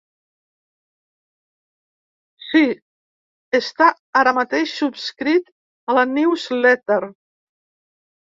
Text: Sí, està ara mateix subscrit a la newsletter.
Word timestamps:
Sí, 2.45 2.61
està 3.59 3.89
ara 4.21 4.35
mateix 4.39 4.73
subscrit 4.79 5.53
a 5.93 5.97
la 5.99 6.07
newsletter. 6.17 7.01